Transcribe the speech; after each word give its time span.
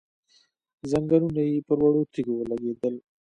ځنګنونه 0.91 1.41
يې 1.49 1.57
پر 1.67 1.77
وړو 1.83 2.03
تيږو 2.11 2.33
ولګېدل، 2.37 2.95